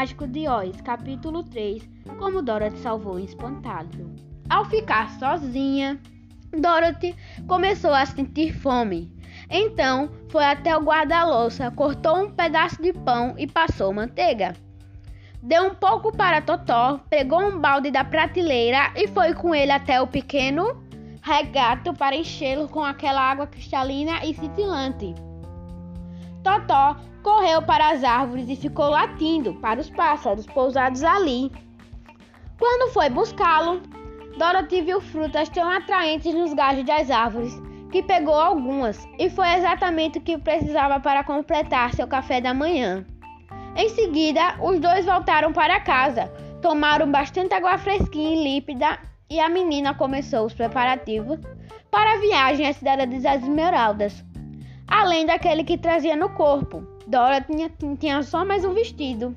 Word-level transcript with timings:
Mágico 0.00 0.26
de 0.26 0.48
Oz, 0.48 0.80
capítulo 0.80 1.42
3 1.42 1.86
Como 2.18 2.40
Dorothy 2.40 2.78
salvou 2.78 3.16
o 3.16 3.18
espantado. 3.18 4.10
Ao 4.48 4.64
ficar 4.64 5.10
sozinha, 5.18 6.00
Dorothy 6.58 7.14
começou 7.46 7.92
a 7.92 8.06
sentir 8.06 8.50
fome. 8.50 9.12
Então 9.50 10.10
foi 10.30 10.42
até 10.42 10.74
o 10.74 10.80
guarda-louça, 10.80 11.70
cortou 11.72 12.16
um 12.16 12.30
pedaço 12.30 12.80
de 12.80 12.94
pão 12.94 13.34
e 13.36 13.46
passou 13.46 13.92
manteiga. 13.92 14.54
Deu 15.42 15.64
um 15.64 15.74
pouco 15.74 16.16
para 16.16 16.40
Totó, 16.40 16.98
pegou 17.10 17.42
um 17.42 17.58
balde 17.58 17.90
da 17.90 18.02
prateleira 18.02 18.94
e 18.96 19.06
foi 19.06 19.34
com 19.34 19.54
ele 19.54 19.70
até 19.70 20.00
o 20.00 20.06
pequeno 20.06 20.82
regato 21.22 21.92
para 21.92 22.16
enchê-lo 22.16 22.70
com 22.70 22.82
aquela 22.82 23.20
água 23.20 23.46
cristalina 23.46 24.24
e 24.24 24.32
cintilante. 24.32 25.14
Totó 26.42 26.96
correu 27.22 27.62
para 27.62 27.90
as 27.90 28.02
árvores 28.02 28.48
e 28.48 28.56
ficou 28.56 28.88
latindo 28.88 29.54
para 29.54 29.80
os 29.80 29.90
pássaros 29.90 30.46
pousados 30.46 31.02
ali. 31.02 31.50
Quando 32.58 32.92
foi 32.92 33.08
buscá-lo, 33.08 33.80
Dorothy 34.38 34.82
viu 34.82 35.00
frutas 35.00 35.48
tão 35.48 35.68
atraentes 35.68 36.34
nos 36.34 36.54
galhos 36.54 36.84
das 36.84 37.10
árvores 37.10 37.60
que 37.90 38.02
pegou 38.02 38.34
algumas 38.34 39.06
e 39.18 39.28
foi 39.28 39.48
exatamente 39.54 40.18
o 40.18 40.20
que 40.20 40.38
precisava 40.38 41.00
para 41.00 41.24
completar 41.24 41.92
seu 41.92 42.06
café 42.06 42.40
da 42.40 42.54
manhã. 42.54 43.04
Em 43.76 43.88
seguida, 43.90 44.56
os 44.60 44.78
dois 44.78 45.04
voltaram 45.04 45.52
para 45.52 45.80
casa, 45.80 46.26
tomaram 46.62 47.10
bastante 47.10 47.54
água 47.54 47.78
fresquinha 47.78 48.34
e 48.34 48.44
límpida 48.44 48.98
e 49.28 49.38
a 49.40 49.48
menina 49.48 49.94
começou 49.94 50.46
os 50.46 50.54
preparativos 50.54 51.38
para 51.90 52.14
a 52.14 52.18
viagem 52.18 52.66
à 52.66 52.72
cidade 52.72 53.06
das 53.06 53.42
Esmeraldas, 53.42 54.24
além 54.90 55.24
daquele 55.24 55.62
que 55.62 55.78
trazia 55.78 56.16
no 56.16 56.28
corpo. 56.30 56.84
Dora 57.06 57.40
tinha, 57.40 57.70
tinha 57.98 58.22
só 58.22 58.44
mais 58.44 58.64
um 58.64 58.74
vestido, 58.74 59.34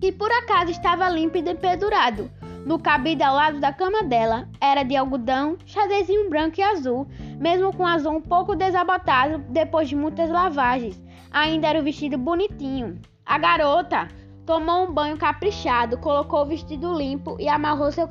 que 0.00 0.12
por 0.12 0.30
acaso 0.30 0.70
estava 0.70 1.08
límpido 1.08 1.50
e 1.50 1.54
pendurado. 1.54 2.30
No 2.64 2.78
cabide 2.78 3.22
ao 3.22 3.34
lado 3.34 3.58
da 3.58 3.72
cama 3.72 4.02
dela 4.04 4.46
era 4.60 4.82
de 4.82 4.94
algodão, 4.94 5.56
xadrezinho 5.64 6.28
branco 6.28 6.60
e 6.60 6.62
azul, 6.62 7.06
mesmo 7.38 7.74
com 7.74 7.86
azul 7.86 8.12
um 8.12 8.20
pouco 8.20 8.54
desabotado 8.54 9.38
depois 9.48 9.88
de 9.88 9.96
muitas 9.96 10.28
lavagens. 10.28 11.02
Ainda 11.30 11.68
era 11.68 11.80
o 11.80 11.82
vestido 11.82 12.18
bonitinho. 12.18 13.00
A 13.24 13.38
garota 13.38 14.08
tomou 14.44 14.84
um 14.84 14.92
banho 14.92 15.16
caprichado, 15.16 15.96
colocou 15.98 16.42
o 16.42 16.46
vestido 16.46 16.92
limpo 16.92 17.36
e 17.40 17.48
amarrou 17.48 17.90
seu 17.90 18.08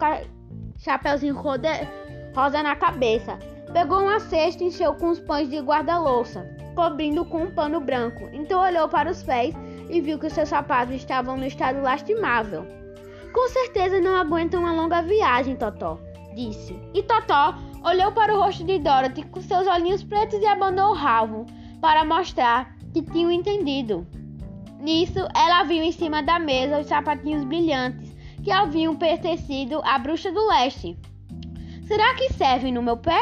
chapeuzinho 0.78 1.36
rosa 1.36 2.64
na 2.64 2.76
cabeça. 2.76 3.38
Pegou 3.72 4.02
uma 4.02 4.20
cesta 4.20 4.64
e 4.64 4.68
encheu 4.68 4.96
com 4.96 5.10
os 5.10 5.20
pães 5.20 5.48
de 5.48 5.60
guarda-louça, 5.60 6.50
cobrindo 6.80 7.26
com 7.26 7.44
um 7.44 7.52
pano 7.52 7.82
branco. 7.82 8.30
Então 8.32 8.62
olhou 8.62 8.88
para 8.88 9.12
os 9.12 9.22
pés 9.22 9.54
e 9.90 10.00
viu 10.00 10.18
que 10.18 10.30
seus 10.30 10.48
sapatos 10.48 10.96
estavam 10.96 11.36
no 11.36 11.46
estado 11.46 11.82
lastimável. 11.82 12.66
Com 13.34 13.50
certeza 13.50 14.00
não 14.00 14.16
aguentam 14.16 14.62
uma 14.62 14.72
longa 14.72 15.02
viagem, 15.02 15.58
Totó, 15.58 16.00
disse. 16.34 16.80
E 16.94 17.04
Totó 17.04 17.54
olhou 17.84 18.14
para 18.14 18.34
o 18.34 18.40
rosto 18.40 18.64
de 18.64 18.80
Dorothy 18.80 19.24
com 19.24 19.42
seus 19.42 19.68
olhinhos 19.68 20.04
pretos 20.04 20.40
e 20.40 20.46
abanou 20.46 20.92
o 20.92 20.96
rabo 20.96 21.46
para 21.82 22.06
mostrar 22.06 22.74
que 22.94 23.02
tinham 23.02 23.30
entendido. 23.30 24.08
Nisso, 24.80 25.20
ela 25.36 25.66
viu 25.66 25.84
em 25.84 25.92
cima 25.92 26.24
da 26.24 26.40
mesa 26.40 26.80
os 26.80 26.88
sapatinhos 26.88 27.44
brilhantes 27.44 28.16
que 28.42 28.52
haviam 28.52 28.96
pertencido 28.96 29.82
à 29.84 30.00
bruxa 30.00 30.32
do 30.32 30.48
leste. 30.48 30.98
Será 31.86 32.16
que 32.16 32.32
servem 32.32 32.72
no 32.72 32.82
meu 32.82 32.96
pé? 32.96 33.20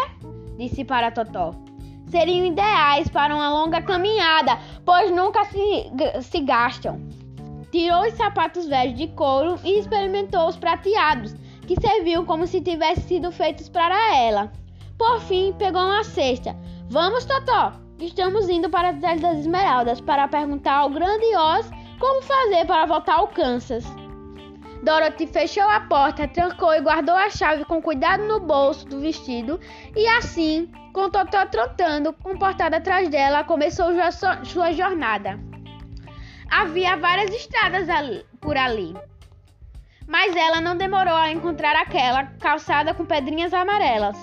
Disse 0.60 0.86
para 0.86 1.10
Totó. 1.10 1.67
Seriam 2.10 2.46
ideais 2.46 3.10
para 3.10 3.36
uma 3.36 3.50
longa 3.50 3.82
caminhada, 3.82 4.58
pois 4.86 5.12
nunca 5.12 5.44
se, 5.46 5.92
se 6.22 6.40
gastam. 6.40 7.02
Tirou 7.72 8.02
os 8.04 8.14
sapatos 8.14 8.66
velhos 8.66 8.98
de 8.98 9.08
couro 9.10 9.60
e 9.64 9.78
experimentou 9.78 10.48
os 10.48 10.56
prateados, 10.56 11.36
que 11.68 11.80
serviam 11.80 12.26
como 12.26 12.48
se 12.48 12.62
tivessem 12.62 13.04
sido 13.04 13.32
feitos 13.32 13.68
para 13.68 14.16
ela. 14.16 14.52
Por 14.98 15.20
fim, 15.22 15.54
pegou 15.58 15.82
uma 15.82 16.04
cesta. 16.04 16.56
Vamos, 16.90 17.26
Totó! 17.26 17.74
Estamos 18.00 18.48
indo 18.48 18.70
para 18.70 18.90
a 18.90 18.94
cidade 18.94 19.22
das 19.22 19.40
Esmeraldas 19.40 20.00
para 20.00 20.28
perguntar 20.28 20.78
ao 20.78 20.90
grande 20.90 21.26
Oz 21.36 21.70
como 22.00 22.22
fazer 22.22 22.66
para 22.66 22.86
voltar 22.86 23.16
ao 23.16 23.28
Kansas. 23.28 23.84
Dorothy 24.88 25.28
fechou 25.28 25.70
a 25.70 25.82
porta, 25.82 26.30
trancou 26.30 26.74
e 26.74 26.80
guardou 26.80 27.14
a 27.14 27.30
chave 27.30 27.66
com 27.66 27.82
cuidado 27.82 28.24
no 28.24 28.40
bolso 28.40 28.88
do 28.88 29.02
vestido 29.02 29.60
e 29.94 30.08
assim, 30.08 30.72
com 30.94 31.10
Totó 31.10 31.46
trotando, 31.46 32.14
comportada 32.14 32.78
atrás 32.78 33.10
dela, 33.10 33.44
começou 33.44 33.88
sua 34.46 34.72
jornada. 34.72 35.38
Havia 36.50 36.96
várias 36.96 37.32
estradas 37.32 37.90
ali, 37.90 38.26
por 38.40 38.56
ali, 38.56 38.96
mas 40.08 40.34
ela 40.34 40.62
não 40.62 40.78
demorou 40.78 41.16
a 41.16 41.34
encontrar 41.34 41.76
aquela 41.76 42.24
calçada 42.40 42.94
com 42.94 43.06
pedrinhas 43.06 43.54
amarelas. 43.54 44.18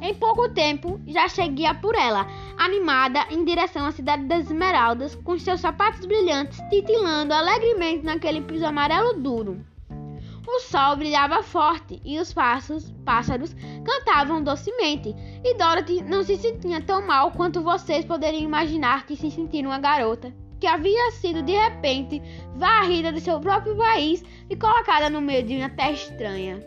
Em 0.00 0.14
pouco 0.14 0.48
tempo, 0.48 0.98
já 1.06 1.28
cheguia 1.28 1.74
por 1.74 1.94
ela, 1.94 2.26
animada 2.56 3.26
em 3.30 3.44
direção 3.44 3.84
à 3.84 3.92
cidade 3.92 4.24
das 4.24 4.46
Esmeraldas, 4.46 5.14
com 5.14 5.38
seus 5.38 5.60
sapatos 5.60 6.06
brilhantes 6.06 6.58
titilando 6.70 7.34
alegremente 7.34 8.02
naquele 8.02 8.40
piso 8.40 8.64
amarelo 8.64 9.12
duro. 9.20 9.75
O 10.46 10.60
sol 10.60 10.96
brilhava 10.96 11.42
forte 11.42 12.00
e 12.04 12.20
os 12.20 12.32
pássaros, 12.32 12.90
pássaros 13.04 13.54
cantavam 13.84 14.42
docemente, 14.42 15.14
e 15.44 15.54
Dorothy 15.54 16.02
não 16.02 16.22
se 16.22 16.36
sentia 16.36 16.80
tão 16.80 17.04
mal 17.04 17.32
quanto 17.32 17.62
vocês 17.62 18.04
poderiam 18.04 18.42
imaginar 18.42 19.06
que 19.06 19.16
se 19.16 19.30
sentia 19.30 19.66
uma 19.66 19.78
garota 19.78 20.32
que 20.60 20.66
havia 20.66 21.10
sido 21.12 21.42
de 21.42 21.52
repente 21.52 22.22
varrida 22.54 23.12
de 23.12 23.20
seu 23.20 23.38
próprio 23.40 23.76
país 23.76 24.24
e 24.48 24.56
colocada 24.56 25.10
no 25.10 25.20
meio 25.20 25.42
de 25.42 25.56
uma 25.56 25.68
terra 25.68 25.92
estranha. 25.92 26.60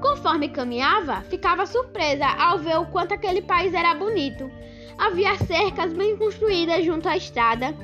Conforme 0.00 0.48
caminhava, 0.48 1.20
ficava 1.22 1.66
surpresa 1.66 2.26
ao 2.26 2.58
ver 2.58 2.78
o 2.78 2.86
quanto 2.86 3.12
aquele 3.12 3.42
país 3.42 3.74
era 3.74 3.94
bonito. 3.94 4.50
Havia 4.98 5.36
cercas 5.38 5.92
bem 5.92 6.16
construídas 6.16 6.84
junto 6.84 7.08
à 7.08 7.16
estrada, 7.16 7.74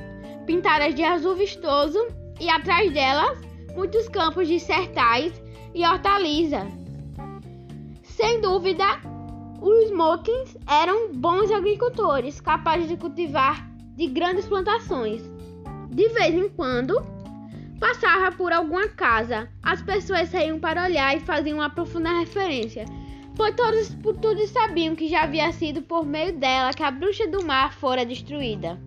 pintadas 0.45 0.95
de 0.95 1.03
azul 1.03 1.35
vistoso, 1.35 1.99
e 2.39 2.49
atrás 2.49 2.91
delas 2.93 3.48
muitos 3.75 4.07
campos 4.09 4.47
de 4.47 4.59
sertais 4.59 5.33
e 5.73 5.85
hortaliça. 5.85 6.67
Sem 8.03 8.41
dúvida, 8.41 8.85
os 9.61 9.89
Smokings 9.89 10.57
eram 10.67 11.13
bons 11.13 11.51
agricultores, 11.51 12.41
capazes 12.41 12.87
de 12.87 12.97
cultivar 12.97 13.67
de 13.95 14.07
grandes 14.07 14.45
plantações. 14.45 15.21
De 15.89 16.07
vez 16.09 16.33
em 16.33 16.49
quando, 16.49 17.01
passava 17.79 18.35
por 18.35 18.51
alguma 18.51 18.87
casa. 18.87 19.49
As 19.63 19.81
pessoas 19.81 20.29
saíam 20.29 20.59
para 20.59 20.83
olhar 20.83 21.15
e 21.15 21.19
faziam 21.19 21.59
uma 21.59 21.69
profunda 21.69 22.09
referência, 22.19 22.85
pois 23.35 23.55
todos, 23.55 23.95
todos 24.21 24.49
sabiam 24.49 24.95
que 24.95 25.07
já 25.07 25.23
havia 25.23 25.51
sido 25.51 25.81
por 25.81 26.05
meio 26.05 26.37
dela 26.37 26.73
que 26.73 26.83
a 26.83 26.91
bruxa 26.91 27.27
do 27.27 27.45
mar 27.45 27.73
fora 27.73 28.05
destruída. 28.05 28.79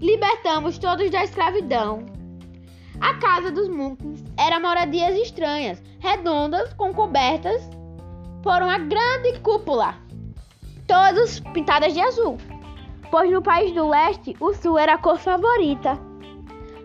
Libertamos 0.00 0.78
todos 0.78 1.10
da 1.10 1.24
escravidão, 1.24 2.06
a 3.00 3.14
casa 3.14 3.50
dos 3.50 3.68
Monkeys 3.68 4.24
era 4.36 4.58
moradias 4.58 5.16
estranhas, 5.16 5.82
redondas, 6.00 6.72
com 6.74 6.92
cobertas 6.92 7.68
por 8.42 8.62
uma 8.62 8.78
grande 8.78 9.38
cúpula, 9.40 9.94
todas 10.86 11.40
pintadas 11.52 11.92
de 11.92 12.00
azul, 12.00 12.38
pois 13.10 13.30
no 13.30 13.42
país 13.42 13.72
do 13.72 13.88
leste 13.88 14.36
o 14.40 14.52
sul 14.54 14.78
era 14.78 14.94
a 14.94 14.98
cor 14.98 15.18
favorita. 15.18 15.98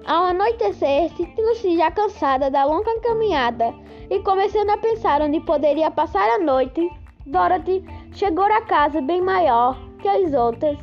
Ao 0.05 0.25
anoitecer, 0.25 1.09
sentindo-se 1.15 1.77
já 1.77 1.89
cansada 1.89 2.51
da 2.51 2.65
longa 2.65 2.99
caminhada 2.99 3.73
e 4.09 4.19
começando 4.19 4.69
a 4.71 4.77
pensar 4.77 5.21
onde 5.21 5.39
poderia 5.39 5.89
passar 5.89 6.27
a 6.29 6.39
noite, 6.39 6.89
Dorothy 7.25 7.85
chegou 8.11 8.45
à 8.45 8.61
casa 8.61 9.01
bem 9.01 9.21
maior 9.21 9.77
que 9.99 10.07
as 10.07 10.33
outras. 10.33 10.77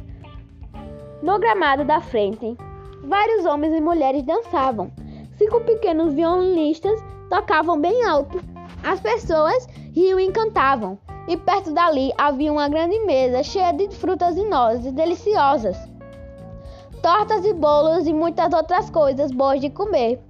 No 1.23 1.39
gramado 1.39 1.85
da 1.85 2.01
frente, 2.01 2.57
vários 3.05 3.45
homens 3.45 3.75
e 3.75 3.81
mulheres 3.81 4.23
dançavam 4.23 4.91
Cinco 5.41 5.63
pequenos 5.63 6.13
violinistas 6.13 7.03
tocavam 7.31 7.81
bem 7.81 8.05
alto. 8.05 8.45
As 8.85 9.01
pessoas 9.01 9.67
riam 9.95 10.21
e 10.21 10.31
cantavam. 10.31 10.99
E 11.27 11.35
perto 11.35 11.73
dali 11.73 12.13
havia 12.19 12.53
uma 12.53 12.69
grande 12.69 12.99
mesa 13.07 13.43
cheia 13.43 13.73
de 13.73 13.89
frutas 13.89 14.37
e 14.37 14.45
nozes 14.45 14.93
deliciosas, 14.93 15.79
tortas 17.03 17.47
e 17.47 17.55
bolos 17.55 18.07
e 18.07 18.13
muitas 18.13 18.53
outras 18.53 18.91
coisas 18.91 19.33
boas 19.33 19.63
de 19.63 19.71
comer. 19.71 20.21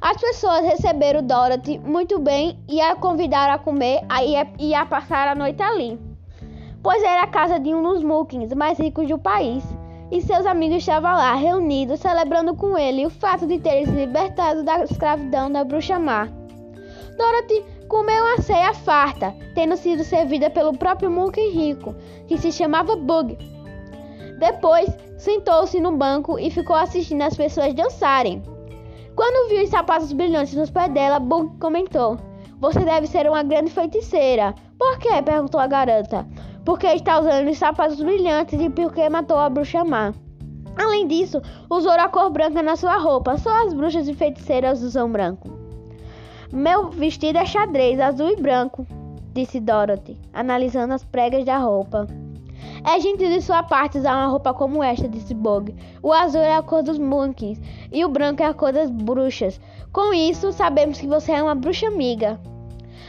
As 0.00 0.18
pessoas 0.18 0.64
receberam 0.64 1.26
Dorothy 1.26 1.80
muito 1.80 2.20
bem 2.20 2.56
e 2.68 2.80
a 2.80 2.94
convidaram 2.94 3.54
a 3.54 3.58
comer 3.58 4.02
e 4.60 4.72
a 4.72 4.86
passar 4.86 5.26
a 5.26 5.34
noite 5.34 5.64
ali, 5.64 5.98
pois 6.80 7.02
era 7.02 7.22
a 7.22 7.26
casa 7.26 7.58
de 7.58 7.74
um 7.74 7.82
dos 7.82 8.04
Mookins 8.04 8.54
mais 8.54 8.78
ricos 8.78 9.08
do 9.08 9.18
país 9.18 9.64
e 10.14 10.22
seus 10.22 10.46
amigos 10.46 10.76
estavam 10.76 11.10
lá 11.10 11.34
reunidos 11.34 11.98
celebrando 11.98 12.54
com 12.54 12.78
ele 12.78 13.04
o 13.04 13.10
fato 13.10 13.48
de 13.48 13.58
ter 13.58 13.84
se 13.84 13.90
libertado 13.90 14.62
da 14.62 14.84
escravidão 14.84 15.50
da 15.50 15.64
bruxa 15.64 15.98
má. 15.98 16.28
Dorothy 17.18 17.64
comeu 17.88 18.22
uma 18.22 18.40
ceia 18.40 18.72
farta, 18.72 19.34
tendo 19.56 19.76
sido 19.76 20.04
servida 20.04 20.48
pelo 20.48 20.78
próprio 20.78 21.10
Monkey 21.10 21.50
Rico, 21.50 21.96
que 22.28 22.38
se 22.38 22.52
chamava 22.52 22.94
Bug. 22.94 23.36
Depois, 24.38 24.88
sentou-se 25.18 25.80
no 25.80 25.96
banco 25.96 26.38
e 26.38 26.48
ficou 26.48 26.76
assistindo 26.76 27.22
as 27.22 27.36
pessoas 27.36 27.74
dançarem. 27.74 28.40
Quando 29.16 29.48
viu 29.48 29.64
os 29.64 29.70
sapatos 29.70 30.12
brilhantes 30.12 30.54
nos 30.54 30.70
pés 30.70 30.92
dela, 30.92 31.18
Bug 31.18 31.58
comentou: 31.58 32.18
Você 32.60 32.84
deve 32.84 33.08
ser 33.08 33.28
uma 33.28 33.42
grande 33.42 33.72
feiticeira. 33.72 34.54
Por 34.78 34.96
quê? 34.98 35.20
perguntou 35.24 35.60
a 35.60 35.66
garota. 35.66 36.24
Porque 36.64 36.86
está 36.86 37.20
usando 37.20 37.50
os 37.50 37.58
sapatos 37.58 38.00
brilhantes 38.02 38.60
e 38.60 38.70
porque 38.70 39.08
matou 39.08 39.38
a 39.38 39.50
bruxa 39.50 39.84
má. 39.84 40.12
Além 40.76 41.06
disso, 41.06 41.40
usou 41.70 41.92
a 41.92 42.08
cor 42.08 42.30
branca 42.30 42.62
na 42.62 42.76
sua 42.76 42.96
roupa. 42.96 43.36
Só 43.38 43.50
as 43.64 43.74
bruxas 43.74 44.08
e 44.08 44.14
feiticeiras 44.14 44.82
usam 44.82 45.10
branco. 45.10 45.48
Meu 46.52 46.90
vestido 46.90 47.38
é 47.38 47.46
xadrez, 47.46 47.98
azul 47.98 48.30
e 48.30 48.36
branco, 48.36 48.86
disse 49.32 49.58
Dorothy, 49.58 50.16
analisando 50.32 50.94
as 50.94 51.04
pregas 51.04 51.44
da 51.44 51.58
roupa. 51.58 52.06
É 52.84 53.00
gentil 53.00 53.28
de 53.28 53.40
sua 53.40 53.62
parte 53.62 53.98
usar 53.98 54.14
uma 54.14 54.26
roupa 54.26 54.54
como 54.54 54.82
esta, 54.82 55.08
disse 55.08 55.34
Bog. 55.34 55.74
O 56.02 56.12
azul 56.12 56.42
é 56.42 56.54
a 56.54 56.62
cor 56.62 56.82
dos 56.82 56.98
monkeys 56.98 57.60
e 57.90 58.04
o 58.04 58.08
branco 58.08 58.42
é 58.42 58.46
a 58.46 58.54
cor 58.54 58.72
das 58.72 58.90
bruxas. 58.90 59.60
Com 59.92 60.12
isso, 60.14 60.52
sabemos 60.52 61.00
que 61.00 61.06
você 61.06 61.32
é 61.32 61.42
uma 61.42 61.54
bruxa 61.54 61.86
amiga. 61.86 62.38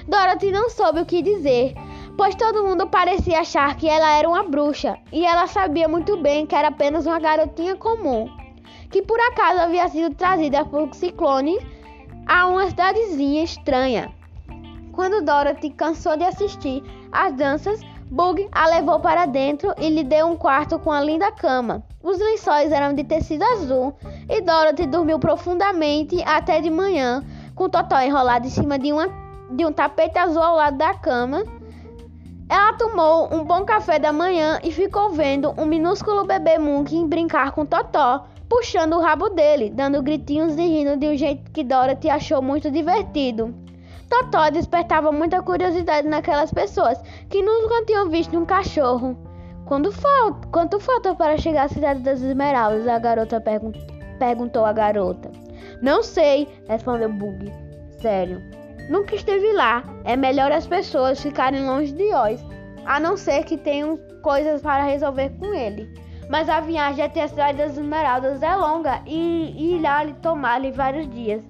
Dorothy 0.07 0.52
não 0.52 0.69
soube 0.69 1.02
o 1.02 1.06
que 1.06 1.22
dizer, 1.22 1.75
pois 2.17 2.35
todo 2.35 2.63
mundo 2.63 2.88
parecia 2.88 3.39
achar 3.39 3.75
que 3.75 3.88
ela 3.88 4.12
era 4.12 4.27
uma 4.27 4.44
bruxa, 4.44 4.97
e 5.12 5.25
ela 5.25 5.47
sabia 5.47 5.88
muito 5.88 6.17
bem 6.17 6.45
que 6.45 6.56
era 6.56 6.69
apenas 6.69 7.06
uma 7.06 7.19
garotinha 7.19 7.75
comum, 7.75 8.29
que 8.89 9.01
por 9.01 9.19
acaso 9.19 9.59
havia 9.59 9.88
sido 9.88 10.15
trazida 10.15 10.63
por 10.65 10.94
ciclones 10.94 11.63
a 12.25 12.47
uma 12.47 12.67
cidadezinha 12.67 13.44
estranha. 13.44 14.12
Quando 14.94 15.23
Dorothy 15.23 15.71
cansou 15.71 16.15
de 16.15 16.23
assistir 16.23 16.81
às 17.12 17.33
danças, 17.33 17.81
Bug 18.09 18.47
a 18.51 18.68
levou 18.68 19.00
para 19.00 19.25
dentro 19.25 19.73
e 19.79 19.89
lhe 19.89 20.03
deu 20.03 20.27
um 20.27 20.38
quarto 20.38 20.77
com 20.77 20.91
a 20.91 21.01
linda 21.01 21.31
cama. 21.31 21.83
Os 22.03 22.19
lençóis 22.19 22.71
eram 22.71 22.94
de 22.94 23.03
tecido 23.03 23.44
azul 23.44 23.95
e 24.29 24.41
Dorothy 24.41 24.85
dormiu 24.85 25.18
profundamente 25.18 26.21
até 26.23 26.61
de 26.61 26.69
manhã, 26.69 27.23
com 27.56 27.68
Totó 27.68 28.00
enrolado 28.00 28.45
em 28.45 28.50
cima 28.50 28.77
de, 28.77 28.94
uma, 28.94 29.07
de 29.50 29.65
um 29.65 29.71
tapete 29.71 30.19
azul 30.19 30.41
ao 30.41 30.56
lado 30.56 30.77
da 30.77 30.94
cama. 30.94 31.44
Ela 32.47 32.74
tomou 32.74 33.33
um 33.33 33.44
bom 33.44 33.65
café 33.65 33.97
da 33.97 34.13
manhã 34.13 34.59
e 34.63 34.71
ficou 34.71 35.09
vendo 35.09 35.53
um 35.57 35.65
minúsculo 35.65 36.25
bebê 36.25 36.59
Monkey 36.59 37.03
brincar 37.06 37.51
com 37.51 37.65
Totó, 37.65 38.25
puxando 38.47 38.94
o 38.94 39.01
rabo 39.01 39.30
dele, 39.30 39.71
dando 39.71 40.03
gritinhos 40.03 40.56
e 40.56 40.62
rindo 40.62 40.95
de 40.95 41.07
um 41.07 41.18
jeito 41.18 41.50
que 41.51 41.63
Dorothy 41.63 42.07
achou 42.07 42.44
muito 42.44 42.69
divertido. 42.69 43.53
Totó 44.07 44.51
despertava 44.51 45.12
muita 45.12 45.42
curiosidade 45.42 46.07
naquelas 46.07 46.51
pessoas 46.51 47.01
que 47.30 47.42
nunca 47.42 47.83
tinham 47.86 48.09
visto 48.09 48.38
um 48.38 48.45
cachorro. 48.45 49.18
Quando 49.65 49.92
falta, 49.92 50.47
quanto 50.50 50.80
falta 50.80 51.15
para 51.15 51.39
chegar 51.39 51.63
à 51.63 51.68
cidade 51.68 52.01
das 52.01 52.21
Esmeraldas? 52.21 52.88
A 52.88 53.00
garota 53.00 53.42
pergun 53.42 53.71
perguntou 54.19 54.63
a 54.63 54.71
garota. 54.71 55.31
Não 55.81 56.03
sei, 56.03 56.47
respondeu 56.68 57.12
Bug. 57.12 57.51
Sério. 58.00 58.55
Nunca 58.89 59.15
esteve 59.15 59.51
lá. 59.53 59.83
É 60.03 60.15
melhor 60.15 60.51
as 60.51 60.67
pessoas 60.67 61.21
ficarem 61.21 61.65
longe 61.65 61.91
de 61.91 62.13
Oz, 62.13 62.45
a 62.85 62.99
não 62.99 63.17
ser 63.17 63.43
que 63.43 63.57
tenham 63.57 63.97
coisas 64.21 64.61
para 64.61 64.83
resolver 64.83 65.29
com 65.39 65.53
ele. 65.53 65.89
Mas 66.29 66.49
a 66.49 66.59
viagem 66.59 67.03
até 67.03 67.23
a 67.23 67.27
cidade 67.27 67.57
das 67.57 67.77
Esmeraldas 67.77 68.41
é 68.41 68.55
longa 68.55 69.01
e 69.05 69.75
irá 69.75 70.05
tomar-lhe 70.21 70.71
vários 70.71 71.07
dias. 71.09 71.43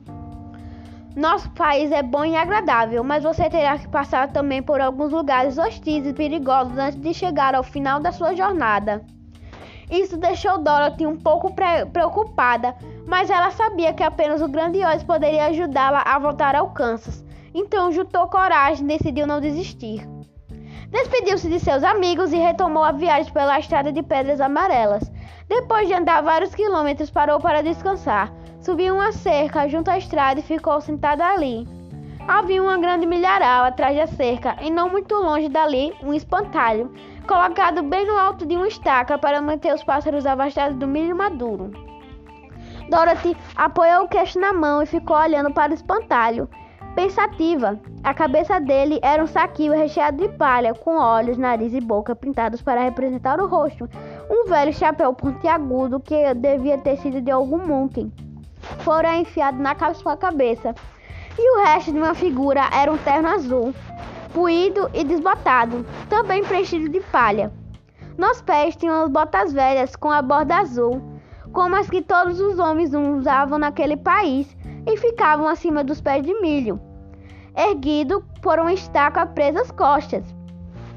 Nosso 1.16 1.50
país 1.52 1.94
é 1.94 2.04
bom 2.04 2.26
e 2.26 2.36
agradável, 2.36 3.02
mas 3.02 3.24
você 3.24 3.50
terá 3.50 3.78
que 3.78 3.88
passar 3.88 4.34
também 4.34 4.62
por 4.62 4.82
alguns 4.82 5.14
lugares 5.14 5.58
hostis 5.58 6.06
e 6.06 6.14
perigosos 6.14 6.78
antes 6.78 7.00
de 7.00 7.14
chegar 7.14 7.56
ao 7.56 7.64
final 7.64 8.02
da 8.02 8.12
sua 8.12 8.36
jornada. 8.36 9.02
Isso 9.90 10.18
deixou 10.18 10.58
Dorothy 10.58 11.06
um 11.08 11.16
pouco 11.16 11.54
preocupada, 11.94 12.76
mas 13.08 13.30
ela 13.30 13.52
sabia 13.52 13.94
que 13.94 14.04
apenas 14.04 14.42
o 14.42 14.50
grande 14.50 14.84
Oz 14.84 15.04
poderia 15.04 15.46
ajudá-la 15.46 16.02
a 16.02 16.20
voltar 16.20 16.54
ao 16.54 16.72
Kansas. 16.72 17.25
Então 17.58 17.90
juntou 17.90 18.28
coragem 18.28 18.84
e 18.84 18.88
decidiu 18.90 19.26
não 19.26 19.40
desistir. 19.40 20.06
Despediu-se 20.92 21.48
de 21.48 21.58
seus 21.58 21.86
amigos 21.86 22.34
e 22.34 22.36
retomou 22.36 22.84
a 22.84 22.92
viagem 22.92 23.32
pela 23.32 23.58
estrada 23.58 23.94
de 23.94 24.04
pedras 24.04 24.42
amarelas. 24.42 25.10
Depois 25.48 25.88
de 25.88 25.94
andar 25.94 26.22
vários 26.22 26.54
quilômetros, 26.54 27.10
parou 27.10 27.40
para 27.40 27.64
descansar. 27.64 28.30
Subiu 28.60 28.96
uma 28.96 29.14
cerca 29.14 29.70
junto 29.70 29.90
à 29.90 29.98
estrada 29.98 30.42
e 30.42 30.44
ficou 30.44 30.82
sentada 30.82 31.26
ali. 31.26 31.66
Havia 32.28 32.62
uma 32.62 32.78
grande 32.78 33.06
milharal 33.06 33.64
atrás 33.64 33.96
da 33.96 34.08
cerca 34.08 34.58
e 34.62 34.70
não 34.70 34.90
muito 34.90 35.16
longe 35.16 35.48
dali 35.48 35.94
um 36.04 36.14
espantalho, 36.14 36.92
colocado 37.26 37.82
bem 37.84 38.06
no 38.06 38.18
alto 38.18 38.46
de 38.46 38.58
uma 38.58 38.68
estaca 38.68 39.18
para 39.18 39.42
manter 39.42 39.74
os 39.74 39.84
pássaros 39.84 40.26
afastados 40.26 40.78
do 40.78 40.88
milho 40.88 41.16
maduro. 41.16 41.72
Dorothy 42.90 43.38
apoiou 43.56 44.04
o 44.04 44.08
queixo 44.10 44.40
na 44.42 44.52
mão 44.52 44.82
e 44.82 44.86
ficou 44.86 45.16
olhando 45.16 45.54
para 45.54 45.72
o 45.72 45.76
espantalho, 45.76 46.50
pensativa. 46.96 47.78
A 48.04 48.14
cabeça 48.14 48.60
dele 48.60 49.00
era 49.04 49.22
um 49.22 49.28
saquinho 49.28 49.74
recheado 49.74 50.18
de 50.18 50.30
palha, 50.38 50.74
com 50.74 50.98
olhos, 50.98 51.38
nariz 51.38 51.74
e 51.74 51.82
boca 51.82 52.16
pintados 52.16 52.62
para 52.62 52.82
representar 52.82 53.40
o 53.40 53.48
rosto. 53.48 53.88
Um 54.30 54.50
velho 54.50 54.74
chapéu 54.74 55.14
pontiagudo 55.14 56.00
que 56.00 56.34
devia 56.34 56.78
ter 56.78 56.98
sido 56.98 57.22
de 57.22 57.30
algum 57.30 57.68
monkey 57.68 58.12
fora 58.80 59.16
enfiado 59.16 59.62
na 59.62 59.76
sua 59.94 60.18
cabeça. 60.18 60.74
E 61.38 61.52
o 61.52 61.66
resto 61.66 61.92
de 61.92 62.00
uma 62.00 62.16
figura 62.16 62.62
era 62.72 62.92
um 62.92 62.98
terno 62.98 63.28
azul, 63.28 63.74
puído 64.34 64.90
e 64.94 65.04
desbotado, 65.04 65.86
também 66.10 66.44
preenchido 66.44 66.90
de 66.90 67.02
palha. 67.02 67.52
Nos 68.18 68.42
pés 68.42 68.76
tinham 68.76 69.04
as 69.04 69.10
botas 69.10 69.52
velhas 69.52 69.96
com 69.96 70.10
a 70.10 70.22
borda 70.22 70.56
azul, 70.56 71.02
como 71.52 71.76
as 71.76 71.90
que 71.90 72.02
todos 72.02 72.40
os 72.40 72.58
homens 72.58 72.94
usavam 72.94 73.60
naquele 73.60 73.98
país, 73.98 74.56
e 74.86 74.98
ficavam 74.98 75.48
acima 75.48 75.84
dos 75.84 76.02
pés 76.02 76.24
de 76.24 76.34
milho, 76.42 76.80
erguido 77.56 78.24
por 78.42 78.60
uma 78.60 78.74
estaca 78.74 79.26
presa 79.26 79.62
às 79.62 79.72
costas. 79.72 80.24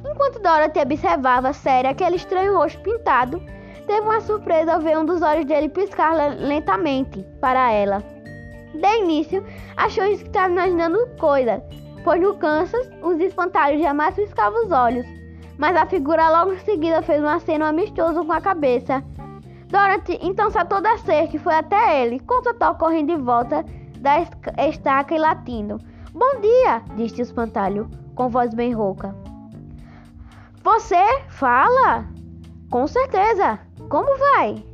Enquanto 0.09 0.41
Dorothy 0.41 0.81
observava 0.81 1.53
séria 1.53 1.91
aquele 1.91 2.17
estranho 2.17 2.57
rosto 2.57 2.81
pintado, 2.81 3.43
teve 3.87 4.01
uma 4.01 4.21
surpresa 4.21 4.75
ao 4.75 4.81
ver 4.81 4.99
um 4.99 5.05
dos 5.05 5.23
olhos 5.23 5.47
dele 5.47 5.69
piscar 5.69 6.15
lentamente 6.39 7.25
para 7.41 7.73
ela. 7.73 8.03
De 8.75 8.99
início, 8.99 9.45
achou 9.77 10.05
que 10.05 10.13
estava 10.25 10.53
imaginando 10.53 11.09
coisas, 11.19 11.63
pois 12.05 12.21
no 12.21 12.35
Kansas 12.35 12.89
os 13.03 13.19
espantalhos 13.19 13.81
jamais 13.81 14.15
piscavam 14.15 14.67
os 14.67 14.71
olhos. 14.71 15.07
Mas 15.57 15.75
a 15.75 15.87
figura 15.87 16.31
logo 16.31 16.53
em 16.53 16.59
seguida 16.59 17.03
fez 17.03 17.23
um 17.23 17.29
aceno 17.29 17.65
amistoso 17.65 18.25
com 18.25 18.33
a 18.33 18.41
cabeça. 18.41 19.03
Dorothy 19.69 20.19
então 20.23 20.51
saltou 20.51 20.81
da 20.81 20.97
cerca 20.99 21.37
e 21.37 21.39
foi 21.39 21.55
até 21.55 22.03
ele, 22.03 22.21
com 22.21 22.43
Totó 22.43 22.75
correndo 22.75 23.15
de 23.15 23.23
volta 23.23 23.65
da 24.01 24.21
estaca 24.67 25.15
e 25.15 25.19
latindo. 25.19 25.79
Bom 26.13 26.41
dia, 26.41 26.83
disse 26.97 27.21
o 27.21 27.23
espantalho, 27.23 27.89
com 28.15 28.29
voz 28.29 28.55
bem 28.55 28.73
rouca. 28.73 29.15
Você 30.65 31.21
fala? 31.29 32.07
Com 32.71 32.87
certeza. 32.87 33.59
Como 33.89 34.19
vai? 34.19 34.65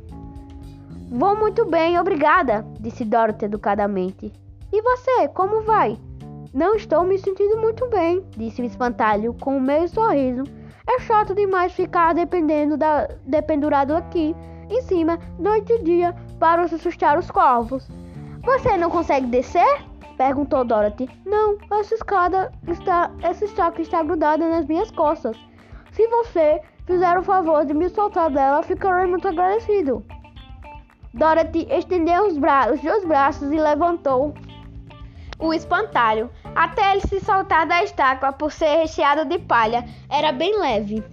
Vou 1.11 1.37
muito 1.37 1.65
bem, 1.65 1.99
obrigada, 1.99 2.65
disse 2.79 3.05
Dorothy 3.05 3.45
educadamente. 3.45 4.33
E 4.73 4.81
você, 4.81 5.27
como 5.29 5.61
vai? 5.61 5.97
Não 6.53 6.75
estou 6.75 7.03
me 7.03 7.17
sentindo 7.17 7.57
muito 7.57 7.87
bem, 7.89 8.25
disse 8.35 8.61
o 8.61 8.65
espantalho 8.65 9.33
com 9.35 9.57
um 9.57 9.61
meio 9.61 9.87
sorriso. 9.87 10.43
É 10.87 10.99
chato 10.99 11.35
demais 11.35 11.73
ficar 11.73 12.13
dependendo 12.13 12.75
da, 12.75 13.07
dependurado 13.25 13.95
aqui, 13.95 14.35
em 14.69 14.81
cima, 14.81 15.19
noite 15.39 15.73
e 15.73 15.83
dia, 15.83 16.15
para 16.39 16.63
assustar 16.63 17.17
os 17.17 17.29
corvos. 17.29 17.87
Você 18.43 18.77
não 18.77 18.89
consegue 18.89 19.27
descer? 19.27 19.83
Perguntou 20.17 20.63
Dorothy. 20.63 21.09
Não, 21.25 21.57
essa 21.79 21.95
escada 21.95 22.51
está. 22.67 23.11
Essa 23.21 23.45
estaca 23.45 23.81
está 23.81 24.01
grudada 24.03 24.47
nas 24.47 24.65
minhas 24.65 24.91
costas. 24.91 25.37
Se 25.91 26.07
você 26.07 26.61
fizer 26.85 27.17
o 27.17 27.23
favor 27.23 27.65
de 27.65 27.73
me 27.73 27.89
soltar 27.89 28.29
dela, 28.29 28.63
ficarei 28.63 29.09
muito 29.09 29.27
agradecido. 29.27 30.05
Dorothy 31.13 31.67
estendeu 31.71 32.27
os, 32.27 32.37
bra 32.37 32.71
os 32.73 32.81
dois 32.81 33.05
braços 33.05 33.51
e 33.51 33.57
levantou 33.57 34.33
o 35.39 35.53
espantalho, 35.53 36.29
até 36.53 36.91
ele 36.91 37.01
se 37.01 37.19
soltar 37.19 37.65
da 37.65 37.83
estaca 37.83 38.31
por 38.31 38.51
ser 38.51 38.77
recheado 38.77 39.25
de 39.25 39.39
palha. 39.39 39.85
Era 40.09 40.31
bem 40.31 40.59
leve. 40.59 41.03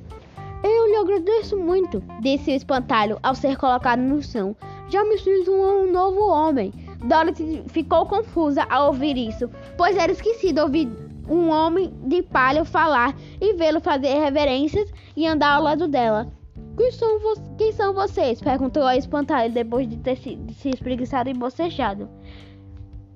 Eu 0.63 0.87
lhe 0.87 0.97
agradeço 0.97 1.59
muito, 1.59 2.03
disse 2.21 2.53
o 2.53 2.55
espantalho 2.55 3.19
ao 3.23 3.35
ser 3.35 3.57
colocado 3.57 4.01
no 4.01 4.23
chão. 4.23 4.55
Já 4.89 5.05
me 5.05 5.19
fiz 5.19 5.49
um, 5.49 5.91
novo 5.91 6.21
homem. 6.29 6.73
Dorothy 7.05 7.65
ficou 7.67 8.07
confusa 8.07 8.65
ao 8.71 8.89
ouvir 8.89 9.17
isso, 9.17 9.51
pois 9.77 9.97
era 9.97 10.13
esquecido 10.13 10.61
ouvir 10.61 10.89
um 11.29 11.49
homem 11.49 11.93
de 12.05 12.23
palha 12.23 12.65
falar 12.65 13.17
e 13.41 13.55
vê-lo 13.55 13.81
fazer 13.81 14.15
reverências 14.15 14.93
e 15.17 15.27
andar 15.27 15.55
ao 15.55 15.63
lado 15.63 15.89
dela. 15.89 16.33
Quem 16.77 16.91
são, 16.93 17.19
Quem 17.59 17.73
são 17.73 17.93
vocês? 17.93 18.41
perguntou 18.41 18.85
a 18.85 18.97
espantalha 18.97 19.51
depois 19.51 19.89
de 19.89 19.97
ter 19.97 20.17
se, 20.17 20.39
se 20.55 20.71
espreguiçado 20.71 21.29
e 21.29 21.35
bocejado. 21.35 22.09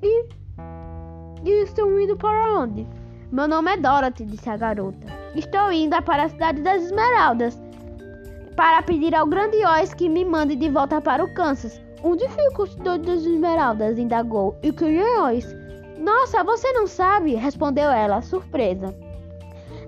E, 0.02 0.28
e 1.44 1.62
estão 1.62 1.98
indo 1.98 2.16
para 2.16 2.60
onde? 2.60 2.86
Meu 3.32 3.48
nome 3.48 3.72
é 3.72 3.76
Dorothy, 3.76 4.24
disse 4.24 4.48
a 4.48 4.56
garota. 4.56 5.06
Estou 5.34 5.72
indo 5.72 6.00
para 6.02 6.24
a 6.24 6.28
cidade 6.28 6.62
das 6.62 6.82
Esmeraldas 6.84 7.58
para 8.56 8.82
pedir 8.82 9.14
ao 9.14 9.26
grande 9.26 9.58
Oz 9.66 9.92
que 9.92 10.08
me 10.08 10.24
mande 10.24 10.56
de 10.56 10.70
volta 10.70 11.00
para 11.00 11.22
o 11.22 11.34
Kansas. 11.34 11.80
Onde 12.02 12.26
ficam 12.28 12.64
os 12.64 12.74
todas 12.76 13.20
as 13.20 13.26
esmeraldas? 13.26 13.98
indagou. 13.98 14.56
E 14.62 14.72
quem 14.72 14.98
é 14.98 15.16
nós? 15.16 15.44
Nossa, 15.98 16.42
você 16.42 16.72
não 16.72 16.86
sabe? 16.86 17.34
respondeu 17.34 17.90
ela, 17.90 18.22
surpresa. 18.22 18.94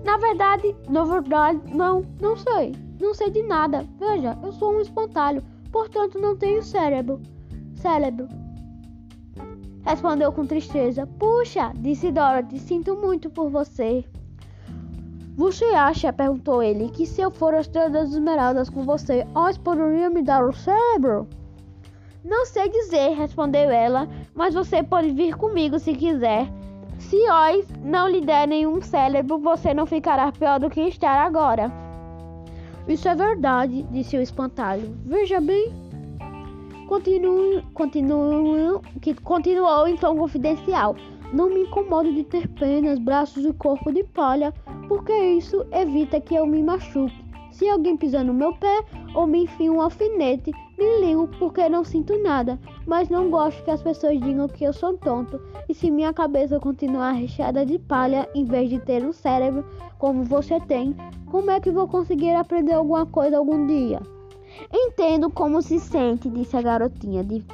Na 0.04 0.16
verdade, 0.18 0.76
na 0.88 1.04
verdade, 1.04 1.61
não, 1.75 2.04
não 2.21 2.37
sei. 2.37 2.75
Não 3.00 3.14
sei 3.14 3.30
de 3.30 3.42
nada. 3.42 3.87
Veja, 3.99 4.37
eu 4.42 4.52
sou 4.52 4.75
um 4.75 4.80
espantalho, 4.80 5.42
portanto 5.73 6.18
não 6.18 6.37
tenho 6.37 6.62
cérebro. 6.62 7.21
Cérebro. 7.76 8.28
Respondeu 9.88 10.30
com 10.30 10.45
tristeza. 10.45 11.07
Puxa, 11.18 11.73
disse 11.75 12.12
Dorothy, 12.12 12.59
sinto 12.59 12.95
muito 12.95 13.30
por 13.30 13.49
você. 13.49 14.04
Você 15.35 15.64
acha, 15.64 16.12
perguntou 16.12 16.62
ele, 16.62 16.90
que 16.90 17.07
se 17.07 17.23
eu 17.23 17.30
for 17.30 17.54
estrela 17.54 17.88
das 17.88 18.11
esmeraldas 18.11 18.68
com 18.68 18.83
você, 18.83 19.26
Oz 19.35 19.57
poderia 19.57 20.11
me 20.11 20.21
dar 20.21 20.45
o 20.45 20.52
cérebro? 20.52 21.26
Não 22.23 22.45
sei 22.45 22.68
dizer, 22.68 23.14
respondeu 23.14 23.71
ela, 23.71 24.07
mas 24.35 24.52
você 24.52 24.83
pode 24.83 25.11
vir 25.11 25.35
comigo 25.35 25.78
se 25.78 25.95
quiser. 25.95 26.52
Se 26.99 27.16
Oz 27.30 27.66
não 27.83 28.09
lhe 28.09 28.21
der 28.21 28.47
nenhum 28.47 28.83
cérebro, 28.83 29.38
você 29.38 29.73
não 29.73 29.87
ficará 29.87 30.30
pior 30.30 30.61
do 30.61 30.68
que 30.68 30.83
está 30.83 31.23
agora. 31.25 31.73
Isso 32.87 33.09
é 33.09 33.14
verdade, 33.14 33.85
disse 33.85 34.18
o 34.18 34.21
espantalho. 34.21 34.95
Veja 35.07 35.40
bem. 35.40 35.88
Continuou, 36.88 37.62
continuou, 37.75 38.80
continuou 39.23 39.87
em 39.87 39.97
tom 39.99 40.16
confidencial. 40.16 40.97
Não 41.35 41.50
me 41.50 41.64
incomodo 41.64 42.11
de 42.11 42.25
ter 42.25 42.49
penas, 42.49 42.99
braços 42.99 43.45
e 43.45 43.52
corpo 43.52 43.92
de 43.92 44.02
palha, 44.02 44.54
porque 44.88 45.12
isso 45.12 45.66
evita 45.71 46.18
que 46.18 46.35
eu 46.35 46.47
me 46.47 46.62
machuque. 46.62 47.23
Se 47.50 47.68
alguém 47.68 47.95
pisar 47.95 48.25
no 48.25 48.33
meu 48.33 48.54
pé 48.54 48.83
ou 49.14 49.26
me 49.26 49.42
enfia 49.42 49.71
um 49.71 49.83
alfinete, 49.83 50.50
me 50.78 51.00
ligo 51.00 51.28
porque 51.38 51.68
não 51.68 51.85
sinto 51.85 52.16
nada, 52.23 52.59
mas 52.87 53.11
não 53.11 53.28
gosto 53.28 53.62
que 53.64 53.71
as 53.71 53.83
pessoas 53.83 54.18
digam 54.18 54.49
que 54.49 54.64
eu 54.64 54.73
sou 54.73 54.97
tonto. 54.97 55.38
E 55.68 55.75
se 55.75 55.90
minha 55.90 56.14
cabeça 56.14 56.59
continuar 56.59 57.12
recheada 57.12 57.66
de 57.66 57.78
palha 57.78 58.26
em 58.35 58.47
vez 58.47 58.71
de 58.71 58.78
ter 58.78 59.04
um 59.04 59.12
cérebro 59.12 59.62
como 59.99 60.25
você 60.25 60.59
tem, 60.61 60.97
como 61.30 61.50
é 61.50 61.61
que 61.61 61.71
vou 61.71 61.87
conseguir 61.87 62.30
aprender 62.30 62.73
alguma 62.73 63.04
coisa 63.04 63.37
algum 63.37 63.66
dia? 63.66 64.00
Entendo 64.73 65.31
como 65.31 65.62
se 65.62 65.79
sente, 65.79 66.29
disse 66.29 66.57
a 66.57 66.62
garotinha, 66.62 67.25
de, 67.25 67.45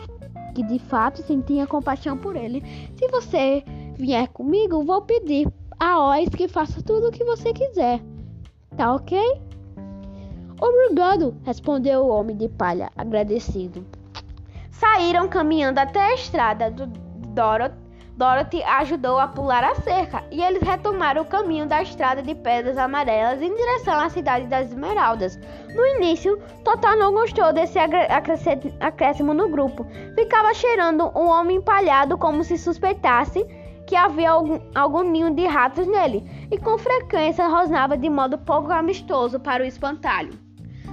que 0.55 0.63
de 0.63 0.79
fato 0.79 1.23
sentia 1.23 1.67
compaixão 1.67 2.17
por 2.17 2.37
ele. 2.37 2.63
Se 2.97 3.09
você 3.09 3.63
vier 3.97 4.29
comigo, 4.29 4.85
vou 4.85 5.03
pedir 5.03 5.49
a 5.79 5.99
Oz 5.99 6.29
que 6.31 6.49
faça 6.49 6.83
tudo 6.83 7.09
o 7.09 7.13
que 7.13 7.25
você 7.25 7.53
quiser. 7.53 8.01
Tá 8.77 8.95
ok? 8.95 9.19
Obrigado, 10.61 11.37
respondeu 11.45 12.05
o 12.05 12.09
homem 12.09 12.37
de 12.37 12.49
palha, 12.49 12.91
agradecido. 12.97 13.85
Saíram 14.71 15.29
caminhando 15.29 15.79
até 15.79 16.01
a 16.01 16.15
estrada 16.15 16.71
do 16.71 16.87
Dorothy 16.87 17.84
Dorothy 18.17 18.63
ajudou 18.63 19.19
a 19.19 19.27
pular 19.27 19.65
a 19.65 19.75
cerca 19.75 20.23
e 20.31 20.41
eles 20.41 20.63
retomaram 20.63 21.23
o 21.23 21.27
caminho 21.27 21.67
da 21.67 21.83
estrada 21.83 22.23
de 22.23 22.33
pedras 22.33 22.79
amarelas 22.79 23.43
em 23.43 23.53
direção 23.53 23.99
à 23.99 24.09
cidade 24.09 24.47
das 24.47 24.69
Esmeraldas. 24.69 25.37
No 25.75 25.85
início, 25.85 26.41
Totó 26.63 26.95
não 26.95 27.13
gostou 27.13 27.53
desse 27.53 27.77
acréscimo 28.79 29.35
no 29.35 29.49
grupo. 29.49 29.85
Ficava 30.15 30.55
cheirando 30.55 31.11
um 31.17 31.29
homem 31.29 31.57
empalhado 31.57 32.17
como 32.17 32.45
se 32.45 32.57
suspeitasse 32.57 33.45
que 33.85 33.97
havia 33.97 34.31
algum, 34.31 34.61
algum 34.75 35.03
ninho 35.03 35.35
de 35.35 35.47
ratos 35.47 35.87
nele 35.87 36.25
e 36.51 36.57
com 36.57 36.79
frequência 36.79 37.49
rosnava 37.49 37.97
de 37.97 38.09
modo 38.09 38.39
pouco 38.39 38.73
amistoso 38.73 39.41
para 39.41 39.65
o 39.65 39.67
espantalho. 39.67 40.39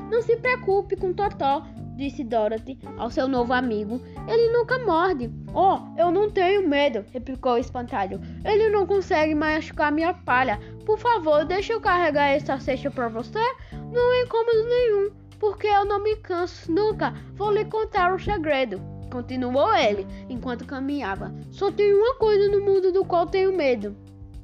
Não 0.09 0.23
se 0.23 0.35
preocupe 0.37 0.95
com 0.95 1.13
Totó, 1.13 1.63
disse 1.95 2.23
Dorothy 2.23 2.79
ao 2.97 3.09
seu 3.09 3.27
novo 3.27 3.53
amigo. 3.53 4.01
Ele 4.27 4.51
nunca 4.51 4.79
morde. 4.79 5.31
Oh, 5.53 5.79
eu 5.97 6.11
não 6.11 6.29
tenho 6.29 6.67
medo, 6.67 7.05
replicou 7.11 7.53
o 7.53 7.57
espantalho. 7.57 8.19
Ele 8.43 8.69
não 8.69 8.85
consegue 8.85 9.35
machucar 9.35 9.91
minha 9.91 10.13
palha. 10.13 10.59
Por 10.85 10.97
favor, 10.97 11.45
deixe 11.45 11.73
eu 11.73 11.81
carregar 11.81 12.29
essa 12.29 12.59
cesta 12.59 12.89
para 12.89 13.09
você. 13.09 13.39
Não 13.71 14.13
é 14.13 14.23
incômodo 14.23 14.63
nenhum, 14.63 15.11
porque 15.39 15.67
eu 15.67 15.85
não 15.85 16.03
me 16.03 16.15
canso 16.17 16.71
nunca. 16.71 17.13
Vou 17.35 17.51
lhe 17.51 17.65
contar 17.65 18.13
um 18.13 18.19
segredo. 18.19 18.81
Continuou 19.11 19.75
ele, 19.75 20.07
enquanto 20.29 20.65
caminhava. 20.65 21.33
Só 21.51 21.69
tem 21.71 21.93
uma 21.93 22.15
coisa 22.15 22.49
no 22.49 22.63
mundo 22.63 22.91
do 22.91 23.03
qual 23.03 23.27
tenho 23.27 23.55
medo. 23.55 23.95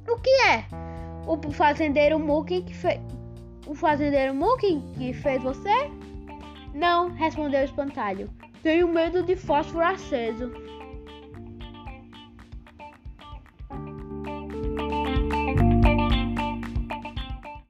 O 0.06 0.16
que 0.16 0.30
é? 0.42 0.64
O 1.26 1.38
fazendeiro 1.52 2.18
Mookie 2.18 2.62
que 2.62 2.74
fez. 2.74 3.00
O 3.66 3.74
fazendeiro 3.74 4.34
Mookie 4.34 4.82
que 4.96 5.12
fez 5.12 5.42
você? 5.42 5.90
Não, 6.78 7.08
respondeu 7.08 7.60
o 7.60 7.64
espantalho. 7.64 8.30
Tenho 8.62 8.86
medo 8.86 9.20
de 9.24 9.34
fósforo 9.34 9.84
aceso. 9.84 10.52